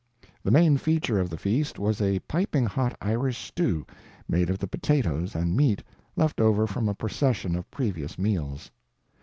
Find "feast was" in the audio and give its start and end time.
1.37-2.01